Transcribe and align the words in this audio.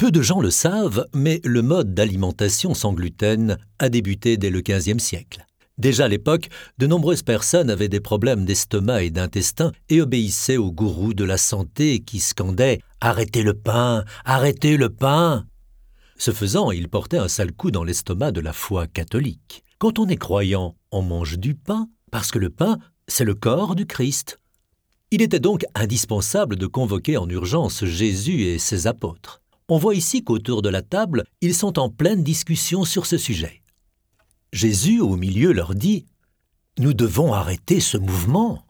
Peu 0.00 0.10
de 0.10 0.22
gens 0.22 0.40
le 0.40 0.50
savent, 0.50 1.06
mais 1.12 1.42
le 1.44 1.60
mode 1.60 1.92
d'alimentation 1.92 2.72
sans 2.72 2.94
gluten 2.94 3.58
a 3.78 3.90
débuté 3.90 4.38
dès 4.38 4.48
le 4.48 4.62
XVe 4.62 4.98
siècle. 4.98 5.44
Déjà 5.76 6.06
à 6.06 6.08
l'époque, 6.08 6.48
de 6.78 6.86
nombreuses 6.86 7.22
personnes 7.22 7.68
avaient 7.68 7.90
des 7.90 8.00
problèmes 8.00 8.46
d'estomac 8.46 9.02
et 9.02 9.10
d'intestin 9.10 9.72
et 9.90 10.00
obéissaient 10.00 10.56
aux 10.56 10.72
gourous 10.72 11.12
de 11.12 11.24
la 11.24 11.36
santé 11.36 12.00
qui 12.00 12.18
scandaient 12.18 12.80
Arrêtez 13.02 13.42
le 13.42 13.52
pain, 13.52 14.06
arrêtez 14.24 14.78
le 14.78 14.88
pain. 14.88 15.44
Ce 16.16 16.30
faisant, 16.30 16.70
ils 16.70 16.88
portaient 16.88 17.18
un 17.18 17.28
sale 17.28 17.52
coup 17.52 17.70
dans 17.70 17.84
l'estomac 17.84 18.32
de 18.32 18.40
la 18.40 18.54
foi 18.54 18.86
catholique. 18.86 19.64
Quand 19.76 19.98
on 19.98 20.08
est 20.08 20.16
croyant, 20.16 20.76
on 20.92 21.02
mange 21.02 21.38
du 21.38 21.54
pain, 21.54 21.90
parce 22.10 22.30
que 22.30 22.38
le 22.38 22.48
pain, 22.48 22.78
c'est 23.06 23.24
le 23.24 23.34
corps 23.34 23.74
du 23.74 23.84
Christ. 23.84 24.38
Il 25.10 25.20
était 25.20 25.40
donc 25.40 25.66
indispensable 25.74 26.56
de 26.56 26.66
convoquer 26.66 27.18
en 27.18 27.28
urgence 27.28 27.84
Jésus 27.84 28.44
et 28.44 28.58
ses 28.58 28.86
apôtres. 28.86 29.42
On 29.72 29.78
voit 29.78 29.94
ici 29.94 30.24
qu'autour 30.24 30.62
de 30.62 30.68
la 30.68 30.82
table, 30.82 31.22
ils 31.40 31.54
sont 31.54 31.78
en 31.78 31.88
pleine 31.88 32.24
discussion 32.24 32.84
sur 32.84 33.06
ce 33.06 33.16
sujet. 33.16 33.62
Jésus, 34.52 35.00
au 35.00 35.14
milieu, 35.14 35.52
leur 35.52 35.76
dit 35.76 36.06
Nous 36.80 36.92
devons 36.92 37.32
arrêter 37.32 37.78
ce 37.78 37.96
mouvement. 37.96 38.66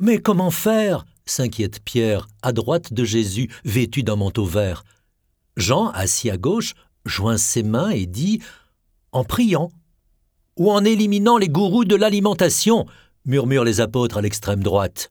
Mais 0.00 0.18
comment 0.18 0.50
faire? 0.50 1.06
s'inquiète 1.26 1.78
Pierre, 1.78 2.26
à 2.42 2.52
droite 2.52 2.92
de 2.92 3.04
Jésus, 3.04 3.48
vêtu 3.64 4.02
d'un 4.02 4.16
manteau 4.16 4.44
vert. 4.44 4.82
Jean, 5.56 5.90
assis 5.90 6.28
à 6.28 6.36
gauche, 6.36 6.74
joint 7.04 7.38
ses 7.38 7.62
mains 7.62 7.90
et 7.90 8.06
dit 8.06 8.42
En 9.12 9.22
priant. 9.22 9.70
Ou 10.56 10.72
en 10.72 10.84
éliminant 10.84 11.38
les 11.38 11.48
gourous 11.48 11.84
de 11.84 11.94
l'alimentation, 11.94 12.86
murmurent 13.26 13.64
les 13.64 13.80
apôtres 13.80 14.16
à 14.16 14.22
l'extrême 14.22 14.64
droite. 14.64 15.08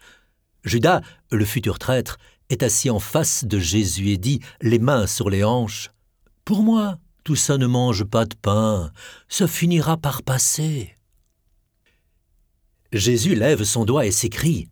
Judas, 0.65 1.01
le 1.31 1.45
futur 1.45 1.79
traître, 1.79 2.17
est 2.49 2.63
assis 2.63 2.89
en 2.89 2.99
face 2.99 3.45
de 3.45 3.59
Jésus 3.59 4.09
et 4.09 4.17
dit, 4.17 4.39
les 4.61 4.79
mains 4.79 5.07
sur 5.07 5.29
les 5.29 5.43
hanches 5.43 5.91
Pour 6.43 6.63
moi, 6.63 6.97
tout 7.23 7.35
ça 7.35 7.57
ne 7.57 7.67
mange 7.67 8.03
pas 8.03 8.25
de 8.25 8.35
pain, 8.35 8.91
ça 9.27 9.47
finira 9.47 9.97
par 9.97 10.23
passer. 10.23 10.95
Jésus 12.91 13.35
lève 13.35 13.63
son 13.63 13.83
doigt 13.83 14.05
et 14.05 14.11
s'écrie 14.11 14.69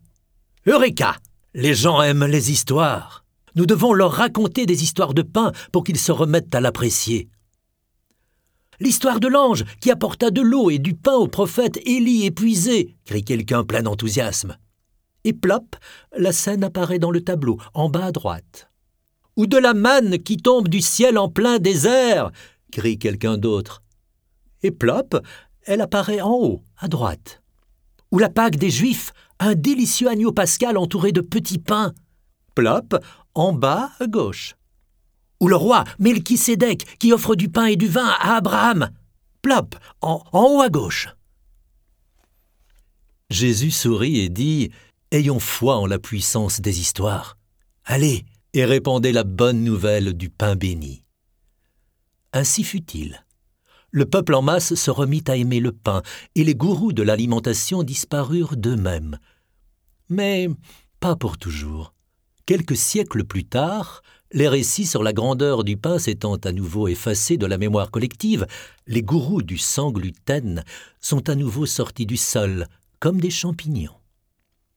Eureka 0.66 1.18
Les 1.54 1.74
gens 1.74 2.02
aiment 2.02 2.26
les 2.26 2.52
histoires. 2.52 3.26
Nous 3.56 3.66
devons 3.66 3.94
leur 3.94 4.14
raconter 4.14 4.66
des 4.66 4.84
histoires 4.84 5.14
de 5.14 5.22
pain 5.22 5.52
pour 5.72 5.84
qu'ils 5.84 6.00
se 6.00 6.12
remettent 6.12 6.56
à 6.56 6.62
l'apprécier. 6.62 7.30
L'histoire 8.80 9.20
de 9.20 9.28
l'ange 9.28 9.64
qui 9.82 9.92
apporta 9.92 10.32
de 10.32 10.42
l'eau 10.42 10.70
et 10.70 10.80
du 10.80 10.96
pain 10.96 11.14
au 11.14 11.28
prophète 11.28 11.80
Élie 11.86 12.26
épuisé, 12.26 12.96
crie 13.06 13.24
quelqu'un 13.24 13.64
plein 13.64 13.84
d'enthousiasme. 13.84 14.58
Et 15.24 15.34
plop, 15.34 15.76
la 16.18 16.32
scène 16.32 16.64
apparaît 16.64 17.00
dans 17.00 17.12
le 17.12 17.24
tableau, 17.24 17.58
en 17.74 17.90
bas 17.90 18.06
à 18.06 18.12
droite. 18.12 18.70
Ou 19.36 19.48
de 19.48 19.58
la 19.58 19.74
manne 19.74 20.20
qui 20.20 20.38
tombe 20.38 20.68
du 20.68 20.82
ciel 20.82 21.18
en 21.18 21.30
plein 21.30 21.60
désert, 21.60 22.32
crie 22.72 23.00
quelqu'un 23.00 23.38
d'autre. 23.38 23.82
Et 24.62 24.72
plop, 24.72 25.18
elle 25.64 25.82
apparaît 25.82 26.22
en 26.22 26.34
haut, 26.34 26.64
à 26.78 26.88
droite. 26.88 27.42
Ou 28.12 28.20
la 28.20 28.30
Pâque 28.30 28.58
des 28.58 28.70
Juifs, 28.70 29.12
un 29.40 29.56
délicieux 29.56 30.10
agneau 30.10 30.32
pascal 30.32 30.78
entouré 30.78 31.12
de 31.12 31.22
petits 31.22 31.60
pains. 31.60 31.94
Plop, 32.54 32.96
en 33.34 33.54
bas 33.54 33.92
à 34.00 34.08
gauche 34.08 34.56
ou 35.44 35.50
le 35.50 35.58
roi 35.58 35.84
Melchisédek 36.00 36.98
qui 37.00 37.12
offre 37.12 37.36
du 37.36 37.50
pain 37.50 37.66
et 37.66 37.76
du 37.76 37.88
vin 37.88 38.08
à 38.08 38.38
Abraham. 38.38 38.90
Plop, 39.42 39.76
en, 40.00 40.24
en 40.32 40.44
haut 40.44 40.62
à 40.62 40.70
gauche. 40.70 41.10
Jésus 43.30 43.72
sourit 43.72 44.22
et 44.22 44.30
dit 44.30 44.72
Ayons 45.14 45.40
foi 45.40 45.78
en 45.78 45.86
la 45.86 46.00
puissance 46.00 46.60
des 46.60 46.80
histoires. 46.80 47.38
Allez, 47.86 48.26
et 48.56 48.66
répandez 48.66 49.12
la 49.12 49.24
bonne 49.24 49.64
nouvelle 49.64 50.14
du 50.14 50.32
pain 50.32 50.56
béni. 50.56 51.04
Ainsi 52.32 52.64
fut-il. 52.64 53.24
Le 53.92 54.08
peuple 54.08 54.34
en 54.34 54.42
masse 54.42 54.74
se 54.74 54.90
remit 54.90 55.24
à 55.28 55.36
aimer 55.36 55.60
le 55.60 55.72
pain, 55.72 56.02
et 56.34 56.44
les 56.44 56.56
gourous 56.56 56.94
de 56.94 57.04
l'alimentation 57.04 57.84
disparurent 57.84 58.58
d'eux-mêmes. 58.58 59.20
Mais 60.10 60.50
pas 61.00 61.16
pour 61.16 61.38
toujours. 61.38 61.94
Quelques 62.48 62.76
siècles 62.76 63.24
plus 63.24 63.46
tard, 63.46 64.02
les 64.32 64.48
récits 64.48 64.88
sur 64.88 65.04
la 65.04 65.14
grandeur 65.14 65.64
du 65.64 65.78
pain 65.78 66.00
s'étant 66.00 66.38
à 66.38 66.52
nouveau 66.52 66.88
effacés 66.88 67.38
de 67.38 67.46
la 67.46 67.60
mémoire 67.60 67.92
collective, 67.92 68.48
les 68.88 69.04
gourous 69.04 69.44
du 69.44 69.60
sang 69.60 69.92
gluten 69.92 70.64
sont 71.02 71.30
à 71.30 71.36
nouveau 71.36 71.68
sortis 71.68 72.08
du 72.08 72.18
sol, 72.18 72.66
comme 73.00 73.22
des 73.22 73.30
champignons. 73.30 73.94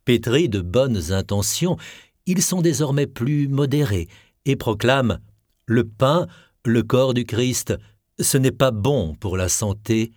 Pétris 0.07 0.49
de 0.49 0.61
bonnes 0.61 1.13
intentions, 1.13 1.77
ils 2.25 2.41
sont 2.41 2.63
désormais 2.63 3.09
plus 3.09 3.49
modérés 3.49 4.09
et 4.47 4.57
proclament 4.57 5.19
Le 5.67 5.85
pain, 5.85 6.29
le 6.65 6.83
corps 6.83 7.13
du 7.13 7.25
Christ, 7.27 7.77
ce 8.21 8.39
n'est 8.39 8.53
pas 8.53 8.71
bon 8.71 9.15
pour 9.17 9.37
la 9.37 9.49
santé, 9.49 10.13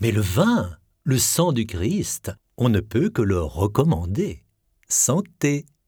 mais 0.00 0.12
le 0.12 0.20
vin, 0.20 0.76
le 1.02 1.18
sang 1.18 1.52
du 1.52 1.66
Christ, 1.66 2.30
on 2.58 2.68
ne 2.68 2.80
peut 2.80 3.08
que 3.08 3.22
le 3.22 3.40
recommander. 3.40 4.44
Santé. 4.88 5.64